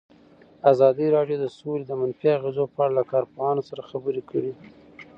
ازادي 0.71 1.07
راډیو 1.15 1.37
د 1.41 1.45
سوله 1.57 1.83
د 1.87 1.91
منفي 2.01 2.27
اغېزو 2.37 2.63
په 2.73 2.79
اړه 2.85 2.93
له 2.99 3.03
کارپوهانو 3.11 3.61
سره 3.69 3.87
خبرې 3.89 4.21
کړي. 4.29 4.51